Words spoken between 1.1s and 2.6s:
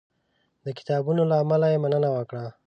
له امله یې مننه وکړه.